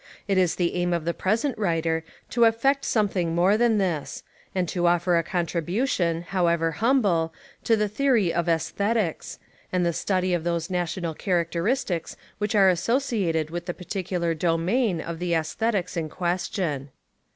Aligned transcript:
It 0.27 0.39
is 0.39 0.55
the 0.55 0.73
aim 0.73 0.93
of 0.93 1.05
the 1.05 1.13
present 1.13 1.55
writer 1.59 2.03
to 2.31 2.45
effect 2.45 2.85
some 2.85 3.07
thing 3.07 3.35
more 3.35 3.55
than 3.55 3.77
this, 3.77 4.23
and 4.55 4.67
to 4.69 4.87
offer 4.87 5.15
a 5.15 5.23
contribu 5.23 5.87
tion, 5.87 6.23
however 6.23 6.71
humble, 6.71 7.31
to 7.65 7.77
the 7.77 7.87
theory 7.87 8.33
of 8.33 8.47
aesthet 8.47 8.95
ics, 8.95 9.37
and 9.71 9.85
a 9.85 9.93
study 9.93 10.33
of 10.33 10.43
those 10.43 10.71
national 10.71 11.13
characteristics 11.13 12.17
which 12.39 12.55
are 12.55 12.69
associated 12.69 13.51
with 13.51 13.67
the 13.67 13.75
particular 13.75 14.33
domain 14.33 15.01
of 15.01 15.19
the 15.19 15.35
aesthetics 15.35 15.95
in 15.95 16.09
question. 16.09 16.89